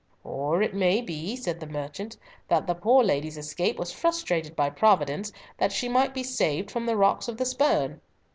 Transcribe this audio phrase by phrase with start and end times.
[0.23, 2.17] "Or it may be," said the merchant,
[2.47, 6.87] "that the poor lady's escape was frustrated by Providence, that she might be saved from
[6.87, 8.01] the rocks of the Spurn."